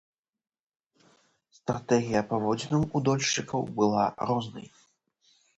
Стратэгія 1.57 2.21
паводзінаў 2.33 2.81
у 2.95 3.05
дольшчыкаў 3.11 3.61
была 3.81 4.03
рознай. 4.31 4.67